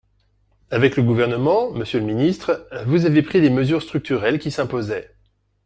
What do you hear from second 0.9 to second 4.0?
le Gouvernement, monsieur le ministre, vous avez pris les mesures